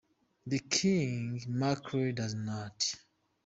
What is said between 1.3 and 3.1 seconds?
mackerel does not.